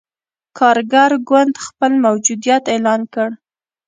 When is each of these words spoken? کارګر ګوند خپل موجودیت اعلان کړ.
کارګر 0.57 1.11
ګوند 1.29 1.53
خپل 1.65 1.91
موجودیت 2.05 2.63
اعلان 2.73 3.01
کړ. 3.13 3.29